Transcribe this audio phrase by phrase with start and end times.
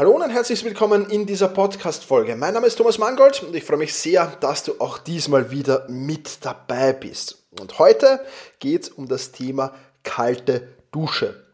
[0.00, 2.34] Hallo und ein herzliches Willkommen in dieser Podcast-Folge.
[2.34, 5.86] Mein Name ist Thomas Mangold und ich freue mich sehr, dass du auch diesmal wieder
[5.90, 7.44] mit dabei bist.
[7.60, 8.24] Und heute
[8.60, 11.44] geht es um das Thema kalte Dusche.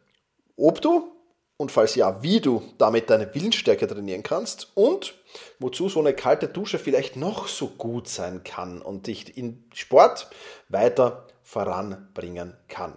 [0.56, 1.10] Ob du
[1.56, 5.14] und falls ja, wie du damit deine Willensstärke trainieren kannst und
[5.58, 10.30] wozu so eine kalte Dusche vielleicht noch so gut sein kann und dich in Sport
[10.68, 12.92] weiter voranbringen kann.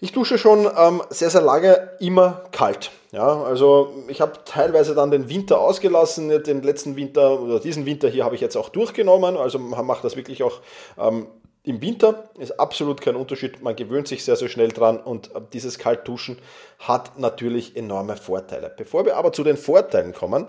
[0.00, 2.92] Ich dusche schon ähm, sehr, sehr lange immer kalt.
[3.10, 8.08] Ja, also ich habe teilweise dann den Winter ausgelassen, den letzten Winter oder diesen Winter
[8.08, 10.60] hier habe ich jetzt auch durchgenommen, also man macht das wirklich auch
[10.98, 11.26] ähm,
[11.64, 13.62] im Winter ist absolut kein Unterschied.
[13.62, 16.38] Man gewöhnt sich sehr, sehr schnell dran und äh, dieses Kaltduschen
[16.78, 18.72] hat natürlich enorme Vorteile.
[18.74, 20.46] Bevor wir aber zu den Vorteilen kommen,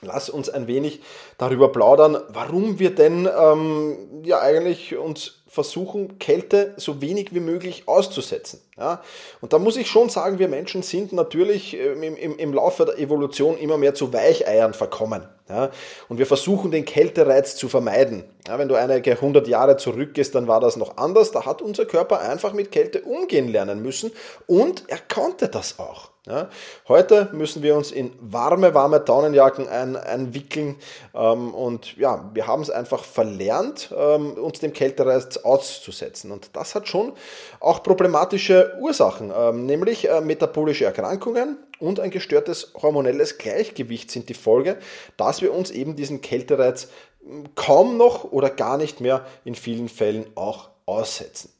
[0.00, 1.02] lass uns ein wenig
[1.36, 7.82] darüber plaudern, warum wir denn ähm, ja eigentlich uns versuchen, Kälte so wenig wie möglich
[7.86, 8.60] auszusetzen.
[8.78, 9.02] Ja?
[9.40, 12.84] Und da muss ich schon sagen, wir Menschen sind natürlich ähm, im, im, im Laufe
[12.84, 15.28] der Evolution immer mehr zu Weicheiern verkommen.
[15.48, 15.70] Ja?
[16.08, 18.22] Und wir versuchen, den Kältereiz zu vermeiden.
[18.46, 21.32] Ja, wenn du einige hundert Jahre zurückgehst, dann war das noch anders.
[21.32, 24.12] Da hat unser Körper einfach mit Kälte umgehen lernen müssen
[24.46, 26.10] und er konnte das auch.
[26.26, 26.50] Ja,
[26.86, 30.76] heute müssen wir uns in warme, warme Daunenjacken ein, einwickeln
[31.14, 36.30] ähm, und ja, wir haben es einfach verlernt, ähm, uns dem Kältereiz auszusetzen.
[36.30, 37.12] Und das hat schon
[37.60, 44.34] auch problematische Ursachen, ähm, nämlich äh, metabolische Erkrankungen und ein gestörtes hormonelles Gleichgewicht sind die
[44.34, 44.78] Folge,
[45.16, 46.88] dass wir uns eben diesen Kältereiz
[47.24, 51.50] hm, kaum noch oder gar nicht mehr in vielen Fällen auch aussetzen.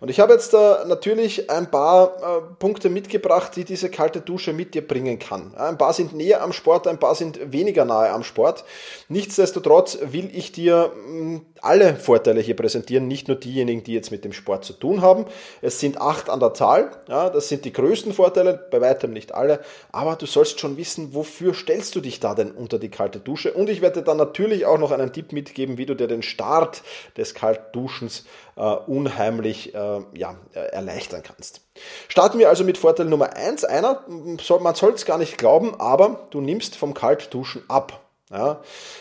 [0.00, 4.54] Und ich habe jetzt da natürlich ein paar äh, Punkte mitgebracht, die diese kalte Dusche
[4.54, 5.54] mit dir bringen kann.
[5.56, 8.64] Ein paar sind näher am Sport, ein paar sind weniger nahe am Sport.
[9.08, 14.24] Nichtsdestotrotz will ich dir mh, alle Vorteile hier präsentieren, nicht nur diejenigen, die jetzt mit
[14.24, 15.26] dem Sport zu tun haben.
[15.60, 16.90] Es sind acht an der Zahl.
[17.06, 19.60] Ja, das sind die größten Vorteile, bei weitem nicht alle.
[19.92, 23.52] Aber du sollst schon wissen, wofür stellst du dich da denn unter die kalte Dusche?
[23.52, 26.82] Und ich werde dann natürlich auch noch einen Tipp mitgeben, wie du dir den Start
[27.18, 28.24] des Kaltduschens
[28.56, 31.62] äh, unheimlich äh, äh, ja, äh, erleichtern kannst.
[32.08, 33.64] Starten wir also mit Vorteil Nummer 1.
[33.64, 38.00] Einer, man soll es gar nicht glauben, aber du nimmst vom Kaltduschen ab.
[38.32, 38.60] Ja.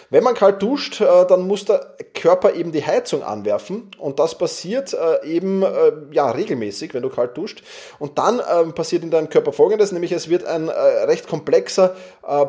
[0.09, 4.35] Wenn man kalt duscht, äh, dann muss der Körper eben die Heizung anwerfen und das
[4.35, 7.61] passiert äh, eben äh, ja, regelmäßig, wenn du kalt duscht.
[7.99, 11.95] Und dann ähm, passiert in deinem Körper folgendes, nämlich es wird ein recht komplexer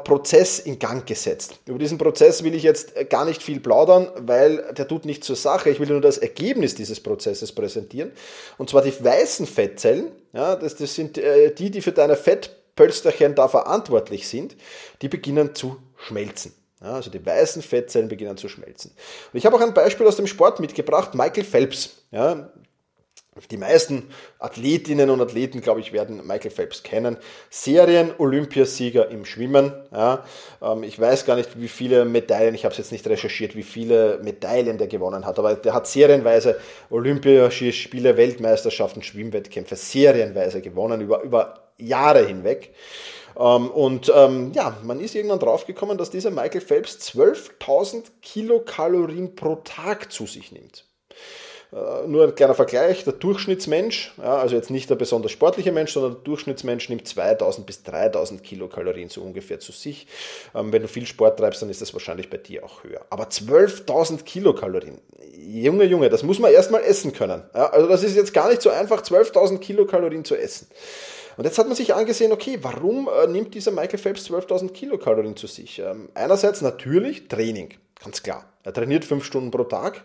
[0.05, 1.59] Prozess in Gang gesetzt.
[1.67, 5.37] Über diesen Prozess will ich jetzt gar nicht viel plaudern, weil der tut nicht zur
[5.37, 5.71] Sache.
[5.71, 8.13] Ich will nur das Ergebnis dieses Prozesses präsentieren.
[8.59, 13.49] Und zwar die weißen Fettzellen, ja, das, das sind die, die für deine Fettpölsterchen da
[13.49, 14.57] verantwortlich sind,
[15.03, 16.60] die beginnen zu schmelzen.
[16.83, 18.93] Ja, also die weißen Fettzellen beginnen zu schmelzen.
[19.33, 22.05] Und ich habe auch ein Beispiel aus dem Sport mitgebracht, Michael Phelps.
[22.11, 22.51] Ja,
[23.51, 24.09] die meisten
[24.39, 27.17] Athletinnen und Athleten, glaube ich, werden Michael Phelps kennen.
[27.49, 29.73] Serien-Olympiasieger im Schwimmen.
[29.93, 30.25] Ja,
[30.61, 33.63] ähm, ich weiß gar nicht, wie viele Medaillen, ich habe es jetzt nicht recherchiert, wie
[33.63, 36.59] viele Medaillen der gewonnen hat, aber der hat serienweise
[36.91, 42.75] Olympiaspiele, Weltmeisterschaften, Schwimmwettkämpfe serienweise gewonnen, über, über Jahre hinweg.
[43.41, 49.57] Ähm, und ähm, ja, man ist irgendwann draufgekommen, dass dieser Michael Phelps 12.000 Kilokalorien pro
[49.57, 50.85] Tag zu sich nimmt.
[51.73, 55.93] Äh, nur ein kleiner Vergleich, der Durchschnittsmensch, ja, also jetzt nicht der besonders sportliche Mensch,
[55.93, 60.07] sondern der Durchschnittsmensch nimmt 2000 bis 3000 Kilokalorien so ungefähr zu sich.
[60.55, 63.07] Ähm, wenn du viel Sport treibst, dann ist das wahrscheinlich bei dir auch höher.
[63.09, 65.01] Aber 12.000 Kilokalorien,
[65.39, 67.43] Junge, Junge, das muss man erstmal essen können.
[67.55, 70.67] Ja, also das ist jetzt gar nicht so einfach, 12.000 Kilokalorien zu essen.
[71.41, 75.37] Und jetzt hat man sich angesehen, okay, warum äh, nimmt dieser Michael Phelps 12.000 Kilokalorien
[75.37, 75.79] zu sich?
[75.79, 77.71] Ähm, einerseits natürlich Training,
[78.03, 78.45] ganz klar.
[78.63, 80.03] Er trainiert fünf Stunden pro Tag.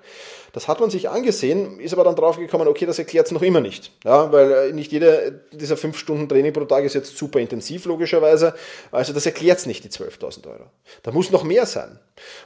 [0.53, 3.41] Das hat man sich angesehen, ist aber dann drauf gekommen, okay, das erklärt es noch
[3.41, 3.91] immer nicht.
[4.05, 7.83] Ja, weil äh, nicht jede dieser fünf Stunden Training pro Tag ist jetzt super intensiv,
[7.83, 8.53] logischerweise.
[8.93, 10.63] Also das erklärt es nicht, die 12.000 Euro.
[11.03, 11.99] Da muss noch mehr sein.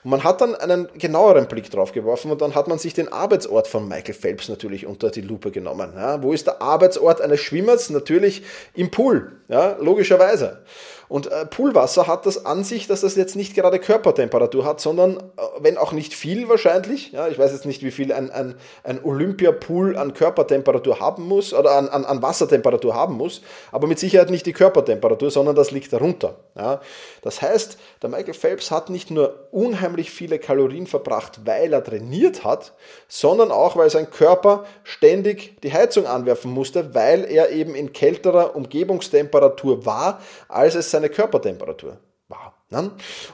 [0.04, 3.14] Und man hat dann einen genaueren Blick drauf geworfen und dann hat man sich den
[3.14, 5.94] Arbeitsort von Michael Phelps natürlich unter die Lupe genommen.
[5.96, 7.92] Ja, wo ist der Arbeitsort eines Schwimmers?
[7.92, 8.42] Natürlich
[8.74, 10.64] im Pool, ja, logischerweise.
[11.10, 15.18] Und äh, Poolwasser hat das an sich, dass das jetzt nicht gerade Körpertemperatur hat, sondern,
[15.18, 17.12] äh, wenn auch nicht viel wahrscheinlich.
[17.12, 21.52] Ja, ich weiß jetzt nicht, wie viel ein, ein, ein Olympiapool an Körpertemperatur haben muss
[21.52, 23.42] oder an, an, an Wassertemperatur haben muss,
[23.72, 26.36] aber mit Sicherheit nicht die Körpertemperatur, sondern das liegt darunter.
[26.56, 26.80] Ja,
[27.24, 32.44] das heißt, der Michael Phelps hat nicht nur unheimlich viele Kalorien verbracht, weil er trainiert
[32.44, 32.74] hat,
[33.08, 38.56] sondern auch, weil sein Körper ständig die Heizung anwerfen musste, weil er eben in kälterer
[38.56, 41.98] Umgebungstemperatur war, als es seine Körpertemperatur
[42.28, 42.54] war.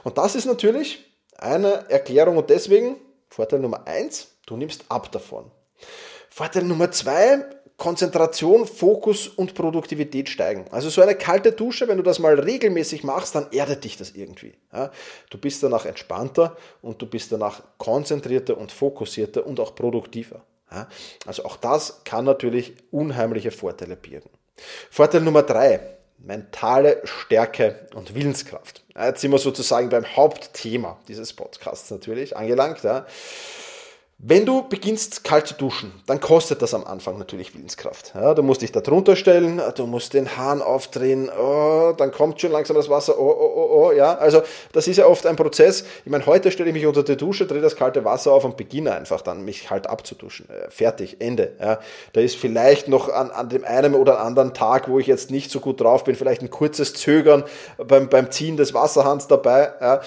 [0.04, 1.04] Und das ist natürlich
[1.36, 2.96] eine Erklärung und deswegen
[3.28, 5.50] Vorteil Nummer eins, du nimmst ab davon.
[6.30, 7.44] Vorteil Nummer zwei,
[7.76, 10.64] Konzentration, Fokus und Produktivität steigen.
[10.70, 14.12] Also so eine kalte Dusche, wenn du das mal regelmäßig machst, dann erdet dich das
[14.12, 14.54] irgendwie.
[15.28, 20.40] Du bist danach entspannter und du bist danach konzentrierter und fokussierter und auch produktiver.
[21.26, 24.30] Also auch das kann natürlich unheimliche Vorteile birgen.
[24.90, 25.80] Vorteil Nummer drei,
[26.18, 28.82] mentale Stärke und Willenskraft.
[28.96, 32.82] Jetzt sind wir sozusagen beim Hauptthema dieses Podcasts natürlich angelangt.
[32.82, 33.06] Ja.
[34.18, 38.14] Wenn du beginnst kalt zu duschen, dann kostet das am Anfang natürlich Willenskraft.
[38.14, 42.40] Ja, du musst dich da drunter stellen, du musst den Hahn aufdrehen, oh, dann kommt
[42.40, 44.16] schon langsam das Wasser, oh, oh, oh, oh, ja.
[44.16, 44.40] Also
[44.72, 45.84] das ist ja oft ein Prozess.
[46.06, 48.56] Ich meine, heute stelle ich mich unter die Dusche, drehe das kalte Wasser auf und
[48.56, 50.48] beginne einfach dann, mich halt abzuduschen.
[50.48, 51.54] Äh, fertig, Ende.
[51.60, 51.78] Ja.
[52.14, 55.50] Da ist vielleicht noch an, an dem einen oder anderen Tag, wo ich jetzt nicht
[55.50, 57.44] so gut drauf bin, vielleicht ein kurzes Zögern
[57.76, 60.00] beim, beim Ziehen des Wasserhahns dabei ja,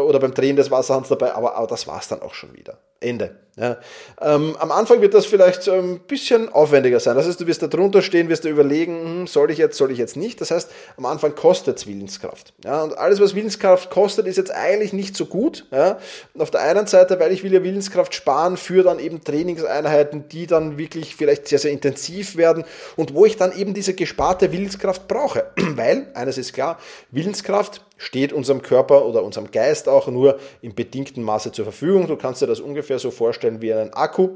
[0.00, 2.78] oder beim Drehen des Wasserhahns dabei, aber, aber das war's dann auch schon wieder.
[3.00, 3.36] Ende.
[3.56, 3.76] Ja.
[4.20, 7.16] Ähm, am Anfang wird das vielleicht ein ähm, bisschen aufwendiger sein.
[7.16, 9.90] Das heißt, du wirst da drunter stehen, wirst da überlegen, hm, soll ich jetzt, soll
[9.90, 10.40] ich jetzt nicht.
[10.40, 12.54] Das heißt, am Anfang kostet es Willenskraft.
[12.64, 12.82] Ja.
[12.82, 15.66] Und alles, was Willenskraft kostet, ist jetzt eigentlich nicht so gut.
[15.72, 15.98] Ja.
[16.38, 20.46] Auf der einen Seite, weil ich will ja Willenskraft sparen für dann eben Trainingseinheiten, die
[20.46, 22.64] dann wirklich vielleicht sehr, sehr intensiv werden
[22.96, 25.50] und wo ich dann eben diese gesparte Willenskraft brauche.
[25.56, 26.78] weil, eines ist klar,
[27.10, 32.06] Willenskraft steht unserem Körper oder unserem Geist auch nur im bedingten Maße zur Verfügung.
[32.06, 34.30] Du kannst dir das ungefähr so vorstellen wie einen Akku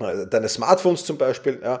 [0.00, 1.80] äh, deine Smartphones zum Beispiel, ja,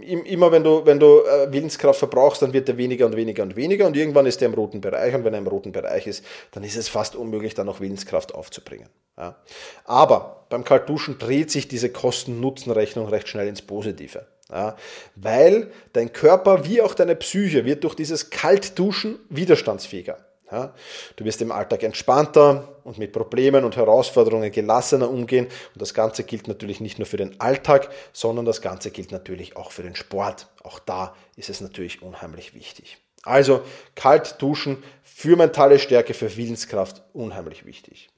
[0.00, 3.54] immer wenn du, wenn du äh, Willenskraft verbrauchst, dann wird er weniger und weniger und
[3.54, 6.24] weniger und irgendwann ist er im roten Bereich und wenn er im roten Bereich ist,
[6.52, 8.88] dann ist es fast unmöglich, da noch Willenskraft aufzubringen.
[9.16, 9.36] Ja.
[9.84, 14.26] Aber beim Kaltduschen dreht sich diese Kosten-Nutzen-Rechnung recht schnell ins Positive.
[14.50, 14.76] Ja,
[15.16, 20.18] weil dein Körper wie auch deine Psyche wird durch dieses Kaltduschen widerstandsfähiger.
[20.54, 20.72] Ja,
[21.16, 25.46] du wirst im Alltag entspannter und mit Problemen und Herausforderungen gelassener umgehen.
[25.46, 29.56] Und das Ganze gilt natürlich nicht nur für den Alltag, sondern das Ganze gilt natürlich
[29.56, 30.46] auch für den Sport.
[30.62, 32.98] Auch da ist es natürlich unheimlich wichtig.
[33.24, 33.62] Also
[33.96, 38.10] kalt duschen für mentale Stärke, für Willenskraft unheimlich wichtig.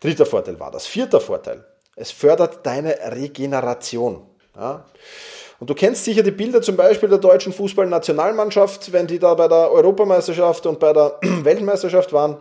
[0.00, 0.86] Dritter Vorteil war das.
[0.86, 1.66] Vierter Vorteil.
[1.96, 4.24] Es fördert deine Regeneration.
[4.56, 4.86] Ja.
[5.60, 9.48] Und du kennst sicher die Bilder zum Beispiel der deutschen Fußballnationalmannschaft, wenn die da bei
[9.48, 12.40] der Europameisterschaft und bei der Weltmeisterschaft waren.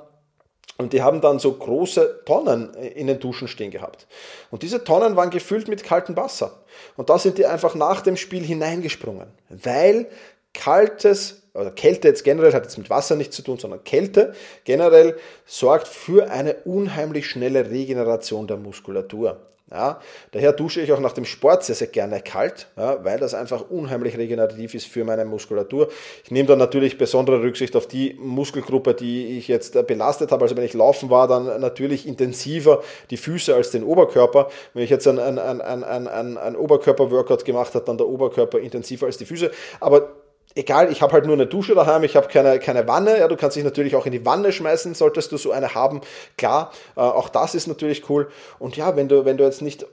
[0.78, 4.06] Und die haben dann so große Tonnen in den Duschen stehen gehabt.
[4.52, 6.64] Und diese Tonnen waren gefüllt mit kaltem Wasser.
[6.96, 10.08] Und da sind die einfach nach dem Spiel hineingesprungen, weil
[10.54, 14.34] kaltes oder Kälte jetzt generell hat jetzt mit Wasser nichts zu tun, sondern Kälte
[14.64, 19.38] generell sorgt für eine unheimlich schnelle Regeneration der Muskulatur.
[19.70, 20.00] Ja,
[20.32, 23.70] daher dusche ich auch nach dem Sport sehr, sehr gerne kalt, ja, weil das einfach
[23.70, 25.90] unheimlich regenerativ ist für meine Muskulatur.
[26.24, 30.44] Ich nehme dann natürlich besondere Rücksicht auf die Muskelgruppe, die ich jetzt belastet habe.
[30.44, 34.48] Also wenn ich laufen war, dann natürlich intensiver die Füße als den Oberkörper.
[34.74, 38.60] Wenn ich jetzt ein, ein, ein, ein, ein, ein Oberkörper-Workout gemacht habe, dann der Oberkörper
[38.60, 39.52] intensiver als die Füße.
[39.82, 40.14] Aber
[40.58, 43.20] egal, ich habe halt nur eine Dusche daheim, ich habe keine, keine Wanne.
[43.20, 46.02] Ja, du kannst dich natürlich auch in die Wanne schmeißen, solltest du so eine haben.
[46.38, 48.28] Klar, äh, auch das ist natürlich cool.
[48.60, 49.86] Und ja, wenn du, wenn du jetzt nicht äh,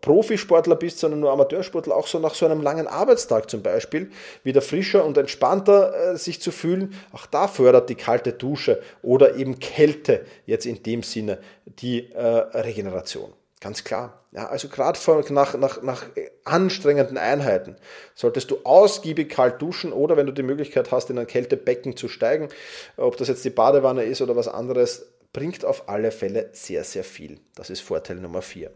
[0.00, 4.10] Profisportler bist, sondern nur Amateursportler, auch so nach so einem langen Arbeitstag zum Beispiel,
[4.42, 9.36] wieder frischer und entspannter äh, sich zu fühlen, auch da fördert die kalte Dusche oder
[9.36, 13.32] eben Kälte jetzt in dem Sinne die äh, Regeneration.
[13.60, 14.24] Ganz klar.
[14.30, 14.98] Ja, also gerade
[15.30, 16.04] nach, nach, nach
[16.44, 17.76] anstrengenden Einheiten
[18.14, 22.08] solltest du ausgiebig kalt duschen oder wenn du die Möglichkeit hast, in ein Kältebecken zu
[22.08, 22.48] steigen,
[22.96, 27.04] ob das jetzt die Badewanne ist oder was anderes, bringt auf alle Fälle sehr, sehr
[27.04, 27.40] viel.
[27.54, 28.70] Das ist Vorteil Nummer 4.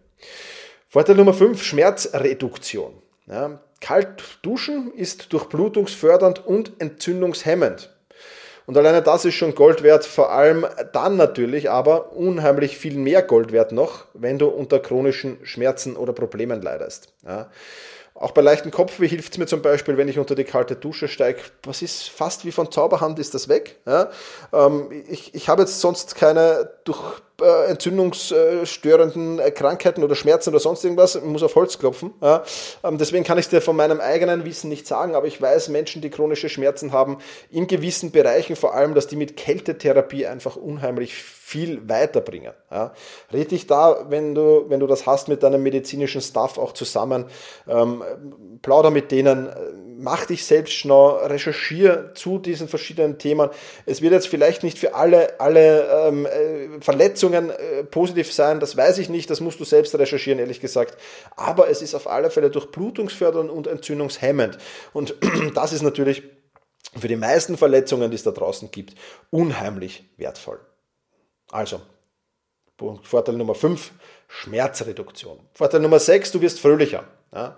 [0.89, 3.01] Vorteil Nummer 5, Schmerzreduktion.
[3.27, 7.92] Ja, kalt duschen ist durchblutungsfördernd und entzündungshemmend.
[8.67, 13.23] Und alleine das ist schon Gold wert, vor allem dann natürlich aber unheimlich viel mehr
[13.23, 17.13] Gold wert noch, wenn du unter chronischen Schmerzen oder Problemen leidest.
[17.27, 17.51] Ja.
[18.15, 21.09] Auch bei leichten Kopfweh hilft es mir zum Beispiel, wenn ich unter die kalte Dusche
[21.09, 21.41] steige.
[21.65, 23.81] Was ist fast wie von Zauberhand ist das weg.
[23.87, 24.11] Ja?
[24.53, 30.61] Ähm, ich ich habe jetzt sonst keine durch äh, entzündungsstörenden äh, Krankheiten oder Schmerzen oder
[30.61, 31.21] sonst irgendwas.
[31.23, 32.15] Muss auf Holz klopfen.
[32.21, 32.45] Ja.
[32.85, 36.03] Ähm, deswegen kann ich dir von meinem eigenen Wissen nicht sagen, aber ich weiß, Menschen,
[36.03, 37.19] die chronische Schmerzen haben,
[37.51, 42.53] in gewissen Bereichen vor allem, dass die mit Kältetherapie einfach unheimlich viel weiterbringen.
[42.71, 42.95] Ja.
[43.33, 47.27] Red dich da, wenn du, wenn du das hast, mit deinem medizinischen Staff auch zusammen.
[47.69, 48.03] Ähm,
[48.63, 49.51] plauder mit denen,
[49.99, 53.51] mach dich selbst schlau, recherchiere zu diesen verschiedenen Themen.
[53.87, 56.81] Es wird jetzt vielleicht nicht für alle, alle ähm, äh,
[57.33, 60.97] Verletzungen äh, positiv sein, das weiß ich nicht, das musst du selbst recherchieren, ehrlich gesagt.
[61.37, 64.59] Aber es ist auf alle Fälle durchblutungsfördernd und entzündungshemmend.
[64.93, 65.15] Und
[65.55, 66.23] das ist natürlich
[66.99, 68.95] für die meisten Verletzungen, die es da draußen gibt,
[69.31, 70.61] unheimlich wertvoll.
[71.51, 71.81] Also,
[73.03, 73.93] Vorteil Nummer 5,
[74.29, 75.39] Schmerzreduktion.
[75.55, 77.05] Vorteil Nummer 6, du wirst fröhlicher.
[77.33, 77.57] Ja.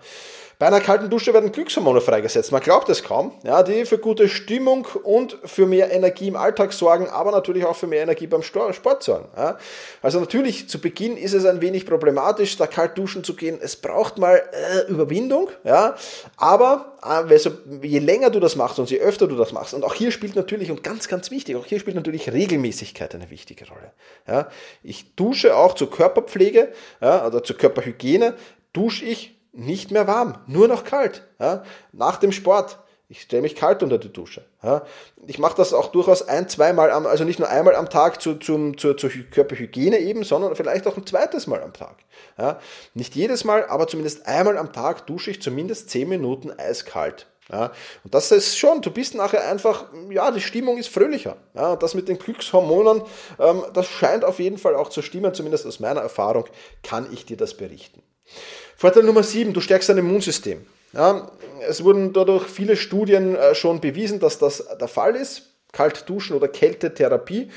[0.59, 2.53] Bei einer kalten Dusche werden Glückshormone freigesetzt.
[2.53, 6.73] Man glaubt es kaum, ja, die für gute Stimmung und für mehr Energie im Alltag
[6.73, 9.29] sorgen, aber natürlich auch für mehr Energie beim Sport sorgen.
[9.37, 9.59] Ja.
[10.01, 13.59] Also natürlich zu Beginn ist es ein wenig problematisch, da kalt duschen zu gehen.
[13.61, 15.97] Es braucht mal äh, Überwindung, ja,
[16.37, 17.51] aber äh, also,
[17.83, 20.37] je länger du das machst und je öfter du das machst, und auch hier spielt
[20.37, 23.93] natürlich und ganz, ganz wichtig, auch hier spielt natürlich Regelmäßigkeit eine wichtige Rolle.
[24.27, 24.49] Ja.
[24.83, 28.35] Ich dusche auch zur Körperpflege ja, oder zur Körperhygiene,
[28.73, 31.27] dusche ich nicht mehr warm, nur noch kalt.
[31.39, 31.65] Ja?
[31.93, 32.79] Nach dem Sport.
[33.09, 34.45] Ich stelle mich kalt unter die Dusche.
[34.63, 34.83] Ja?
[35.27, 38.37] Ich mache das auch durchaus ein, zweimal am, also nicht nur einmal am Tag zu,
[38.37, 41.97] zum, zur, zur Körperhygiene eben, sondern vielleicht auch ein zweites Mal am Tag.
[42.39, 42.59] Ja?
[42.95, 47.27] Nicht jedes Mal, aber zumindest einmal am Tag dusche ich zumindest zehn Minuten eiskalt.
[47.53, 47.73] Ja,
[48.05, 51.37] und das ist schon, du bist nachher einfach, ja, die Stimmung ist fröhlicher.
[51.53, 53.03] Ja, das mit den Glückshormonen,
[53.39, 56.47] ähm, das scheint auf jeden Fall auch zu stimmen, zumindest aus meiner Erfahrung
[56.83, 58.03] kann ich dir das berichten.
[58.77, 60.67] Vorteil Nummer 7, du stärkst dein Immunsystem.
[60.93, 61.31] Ja,
[61.69, 65.51] es wurden dadurch viele Studien äh, schon bewiesen, dass das der Fall ist.
[65.73, 67.51] Kalt duschen oder Kältetherapie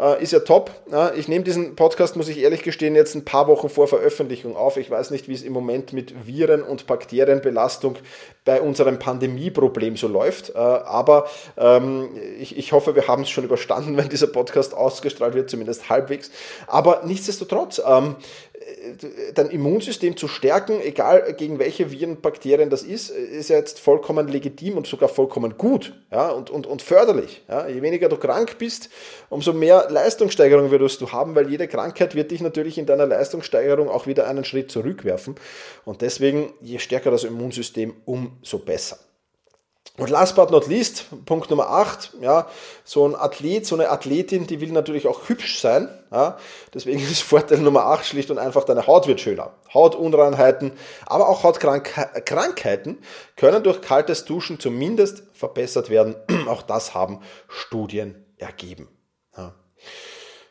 [0.00, 0.70] äh, ist ja top.
[0.90, 4.56] Ja, ich nehme diesen Podcast, muss ich ehrlich gestehen, jetzt ein paar Wochen vor Veröffentlichung
[4.56, 4.76] auf.
[4.76, 7.96] Ich weiß nicht, wie es im Moment mit Viren- und Bakterienbelastung
[8.44, 10.50] bei unserem Pandemieproblem so läuft.
[10.50, 12.08] Äh, aber ähm,
[12.38, 16.30] ich, ich hoffe, wir haben es schon überstanden, wenn dieser Podcast ausgestrahlt wird, zumindest halbwegs.
[16.66, 18.16] Aber nichtsdestotrotz, ähm,
[19.34, 24.28] dein Immunsystem zu stärken, egal gegen welche Viren, Bakterien das ist, ist ja jetzt vollkommen
[24.28, 27.42] legitim und sogar vollkommen gut ja, und, und, und förderlich.
[27.48, 27.68] Ja.
[27.68, 28.90] Je weniger du krank bist,
[29.28, 33.88] umso mehr Leistungssteigerung wirst du haben, weil jede Krankheit wird dich natürlich in deiner Leistungssteigerung
[33.88, 35.34] auch wieder einen Schritt zurückwerfen.
[35.84, 38.98] Und deswegen, je stärker das Immunsystem, umso besser.
[39.96, 42.48] Und last but not least, Punkt Nummer 8, ja,
[42.84, 45.88] so ein Athlet, so eine Athletin, die will natürlich auch hübsch sein.
[46.10, 46.38] Ja,
[46.72, 49.52] deswegen ist Vorteil Nummer 8 schlicht und einfach, deine Haut wird schöner.
[49.74, 50.72] Hautunreinheiten,
[51.06, 52.98] aber auch Hautkrankheiten
[53.36, 56.16] können durch kaltes Duschen zumindest verbessert werden.
[56.48, 58.88] Auch das haben Studien ergeben.
[59.36, 59.54] Ja.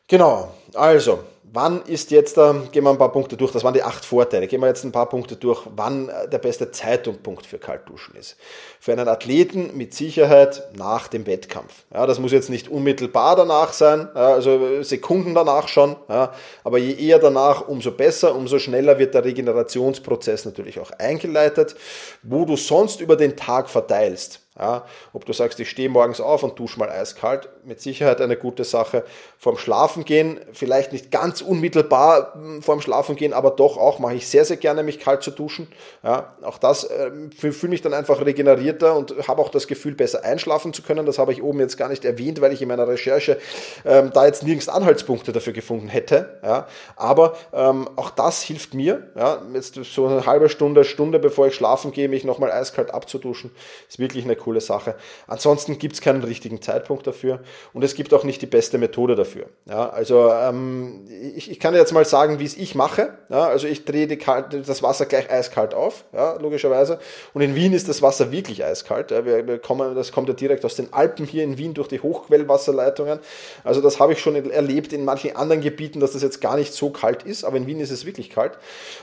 [0.09, 1.19] Genau, also
[1.51, 4.45] Wann ist jetzt, äh, gehen wir ein paar Punkte durch, das waren die acht Vorteile,
[4.45, 8.37] gehen wir jetzt ein paar Punkte durch, wann äh, der beste Zeitpunkt für Kaltduschen ist.
[8.79, 11.85] Für einen Athleten mit Sicherheit nach dem Wettkampf.
[11.91, 16.93] Ja, das muss jetzt nicht unmittelbar danach sein, also Sekunden danach schon, ja, aber je
[16.93, 21.75] eher danach, umso besser, umso schneller wird der Regenerationsprozess natürlich auch eingeleitet,
[22.21, 24.41] wo du sonst über den Tag verteilst.
[24.59, 28.35] Ja, ob du sagst, ich stehe morgens auf und dusche mal eiskalt, mit Sicherheit eine
[28.35, 29.05] gute Sache.
[29.37, 34.43] Vorm Schlafengehen, vielleicht nicht ganz unmittelbar hm, vorm Schlafengehen, aber doch auch mache ich sehr,
[34.43, 35.69] sehr gerne, mich kalt zu duschen.
[36.03, 40.25] Ja, auch das äh, fühle mich dann einfach regenerierter und habe auch das Gefühl, besser
[40.25, 41.05] einschlafen zu können.
[41.05, 43.39] Das habe ich oben jetzt gar nicht erwähnt, weil ich in meiner Recherche
[43.85, 46.39] ähm, da jetzt nirgends Anhaltspunkte dafür gefunden hätte.
[46.43, 49.07] Ja, aber ähm, auch das hilft mir.
[49.15, 53.51] Ja, jetzt so eine halbe Stunde, Stunde bevor ich schlafen gehe, mich nochmal eiskalt abzuduschen,
[53.87, 54.95] ist wirklich eine coole coole Sache.
[55.27, 57.39] Ansonsten gibt es keinen richtigen Zeitpunkt dafür
[57.73, 59.45] und es gibt auch nicht die beste Methode dafür.
[59.67, 63.13] Ja, also ähm, ich, ich kann jetzt mal sagen, wie es ich mache.
[63.29, 66.97] Ja, also ich drehe das Wasser gleich eiskalt auf, ja, logischerweise.
[67.35, 69.11] Und in Wien ist das Wasser wirklich eiskalt.
[69.11, 71.99] Wir, wir kommen, das kommt ja direkt aus den Alpen hier in Wien durch die
[71.99, 73.19] Hochquellwasserleitungen.
[73.63, 76.73] Also das habe ich schon erlebt in manchen anderen Gebieten, dass das jetzt gar nicht
[76.73, 78.53] so kalt ist, aber in Wien ist es wirklich kalt.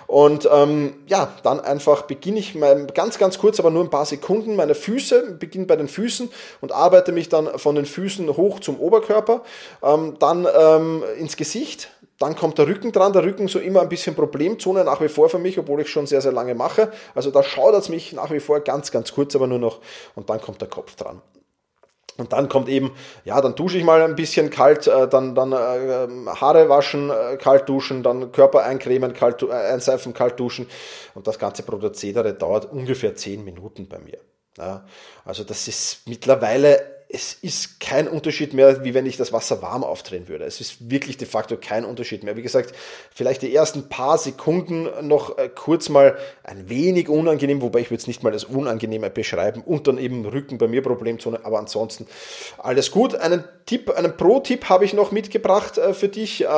[0.08, 4.06] Und ähm, ja, dann einfach beginne ich mein, ganz, ganz kurz, aber nur ein paar
[4.06, 8.60] Sekunden, meine Füße beginne bei den Füßen und arbeite mich dann von den Füßen hoch
[8.60, 9.42] zum Oberkörper,
[9.82, 13.88] ähm, dann ähm, ins Gesicht, dann kommt der Rücken dran, der Rücken so immer ein
[13.88, 16.90] bisschen Problemzone nach wie vor für mich, obwohl ich schon sehr, sehr lange mache.
[17.14, 19.80] Also da schaudert es mich nach wie vor ganz, ganz kurz, aber nur noch.
[20.14, 21.20] Und dann kommt der Kopf dran.
[22.16, 22.92] Und dann kommt eben,
[23.24, 27.36] ja, dann dusche ich mal ein bisschen kalt, äh, dann, dann äh, Haare waschen, äh,
[27.36, 30.66] kalt duschen, dann Körper eincremen, kalt, äh, einseifen, kalt duschen.
[31.14, 34.18] Und das ganze Prozedere dauert ungefähr 10 Minuten bei mir.
[34.56, 34.84] Ja,
[35.24, 39.84] also das ist mittlerweile es ist kein Unterschied mehr, wie wenn ich das Wasser warm
[39.84, 40.44] aufdrehen würde.
[40.44, 42.36] Es ist wirklich de facto kein Unterschied mehr.
[42.36, 42.74] Wie gesagt,
[43.14, 48.00] vielleicht die ersten paar Sekunden noch äh, kurz mal ein wenig unangenehm, wobei ich würde
[48.00, 52.06] es nicht mal als unangenehmer beschreiben und dann eben Rücken bei mir Problemzone, aber ansonsten
[52.58, 53.14] alles gut.
[53.14, 56.48] Einen Tipp, einen Pro-Tipp habe ich noch mitgebracht äh, für dich, äh,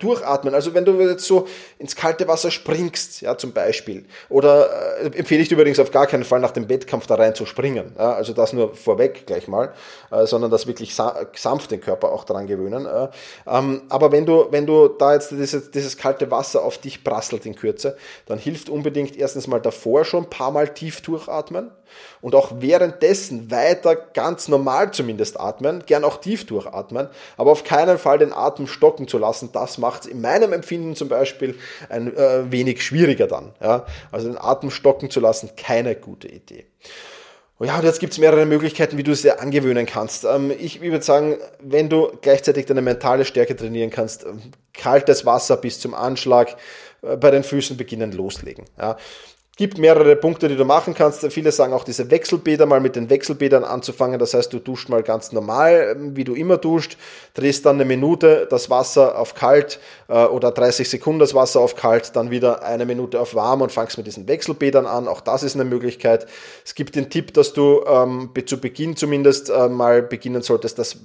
[0.00, 0.54] durchatmen.
[0.54, 5.48] Also wenn du jetzt so ins kalte Wasser springst, ja, zum Beispiel, oder empfehle ich
[5.48, 7.96] dir übrigens auf gar keinen Fall nach dem Wettkampf da rein zu springen.
[7.96, 9.72] Also das nur vorweg gleich mal,
[10.26, 12.86] sondern das wirklich sa sanft den Körper auch daran gewöhnen.
[12.86, 13.08] Äh,
[13.46, 17.46] ähm, aber wenn du, wenn du da jetzt dieses, dieses kalte Wasser auf dich prasselt
[17.46, 17.96] in Kürze,
[18.26, 21.70] dann hilft unbedingt erstens mal davor schon ein paar Mal tief durchatmen
[22.20, 27.98] und auch währenddessen weiter ganz normal zumindest atmen, gern auch tief durchatmen, aber auf keinen
[27.98, 29.50] Fall den Atem stocken zu lassen.
[29.52, 31.58] Das macht es in meinem Empfinden zum Beispiel
[31.88, 33.52] ein äh, wenig schwieriger dann.
[33.60, 33.86] Ja?
[34.10, 36.66] Also den Atem stocken zu lassen, keine gute Idee.
[37.60, 40.24] Ja, und jetzt gibt es mehrere Möglichkeiten, wie du es dir angewöhnen kannst.
[40.24, 44.40] Ähm, ich würde sagen, wenn du gleichzeitig deine mentale Stärke trainieren kannst, ähm,
[44.72, 46.56] kaltes Wasser bis zum Anschlag,
[47.02, 48.64] äh, bei den Füßen beginnen loslegen.
[48.78, 48.96] Ja
[49.56, 51.24] gibt mehrere Punkte, die du machen kannst.
[51.30, 54.18] Viele sagen auch diese Wechselbäder mal mit den Wechselbädern anzufangen.
[54.18, 56.96] Das heißt, du duscht mal ganz normal, wie du immer duscht,
[57.34, 61.76] drehst dann eine Minute das Wasser auf kalt äh, oder 30 Sekunden das Wasser auf
[61.76, 65.06] kalt, dann wieder eine Minute auf warm und fangst mit diesen Wechselbädern an.
[65.06, 66.26] Auch das ist eine Möglichkeit.
[66.64, 70.96] Es gibt den Tipp, dass du ähm, zu Beginn zumindest äh, mal beginnen solltest, das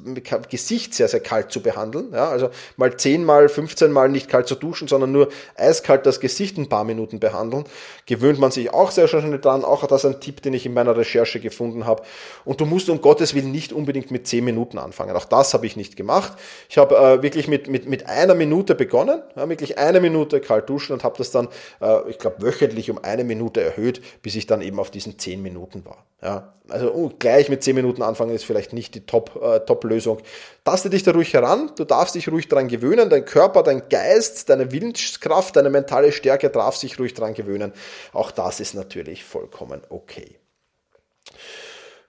[0.49, 2.09] Gesicht sehr, sehr kalt zu behandeln.
[2.13, 6.19] Ja, also mal 10 mal, 15 mal nicht kalt zu duschen, sondern nur eiskalt das
[6.19, 7.65] Gesicht ein paar Minuten behandeln.
[8.07, 9.63] Gewöhnt man sich auch sehr schnell dran.
[9.63, 12.03] Auch das ist ein Tipp, den ich in meiner Recherche gefunden habe.
[12.45, 15.15] Und du musst um Gottes Willen nicht unbedingt mit 10 Minuten anfangen.
[15.15, 16.33] Auch das habe ich nicht gemacht.
[16.69, 20.69] Ich habe äh, wirklich mit, mit, mit einer Minute begonnen, ja, wirklich eine Minute kalt
[20.69, 21.47] duschen und habe das dann,
[21.81, 25.41] äh, ich glaube, wöchentlich um eine Minute erhöht, bis ich dann eben auf diesen 10
[25.41, 26.05] Minuten war.
[26.21, 30.19] Ja, also uh, gleich mit 10 Minuten anfangen ist vielleicht nicht die Top, äh, Top-Lösung.
[30.65, 34.49] Taste dich da ruhig heran, du darfst dich ruhig dran gewöhnen, dein Körper, dein Geist,
[34.49, 37.71] deine Willenskraft, deine mentale Stärke darf sich ruhig dran gewöhnen.
[38.11, 40.39] Auch das ist natürlich vollkommen okay.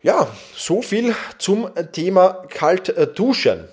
[0.02, 3.68] Ja, so viel zum Thema kalt duschen.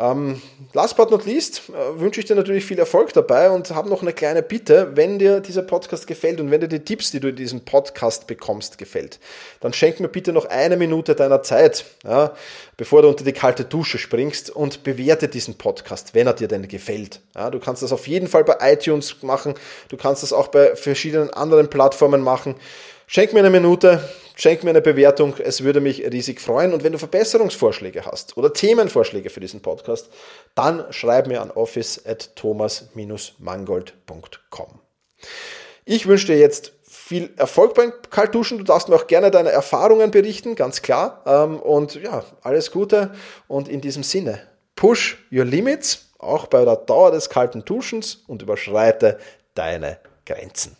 [0.00, 0.40] Ähm,
[0.72, 4.00] last but not least äh, wünsche ich dir natürlich viel Erfolg dabei und habe noch
[4.00, 7.28] eine kleine Bitte, wenn dir dieser Podcast gefällt und wenn dir die Tipps, die du
[7.28, 9.20] in diesem Podcast bekommst, gefällt,
[9.60, 12.32] dann schenk mir bitte noch eine Minute deiner Zeit, ja,
[12.78, 16.66] bevor du unter die kalte Dusche springst und bewerte diesen Podcast, wenn er dir denn
[16.66, 17.20] gefällt.
[17.34, 19.52] Ja, du kannst das auf jeden Fall bei iTunes machen,
[19.90, 22.54] du kannst das auch bei verschiedenen anderen Plattformen machen.
[23.06, 24.08] Schenk mir eine Minute,
[24.40, 26.72] Schenk mir eine Bewertung, es würde mich riesig freuen.
[26.72, 30.08] Und wenn du Verbesserungsvorschläge hast oder Themenvorschläge für diesen Podcast,
[30.54, 34.80] dann schreib mir an office at thomas-mangold.com.
[35.84, 38.56] Ich wünsche dir jetzt viel Erfolg beim Kaltduschen.
[38.56, 41.22] Du darfst mir auch gerne deine Erfahrungen berichten, ganz klar.
[41.26, 43.12] Ähm, und ja, alles Gute.
[43.46, 44.40] Und in diesem Sinne,
[44.74, 49.18] push your limits, auch bei der Dauer des kalten Duschens und überschreite
[49.54, 50.79] deine Grenzen.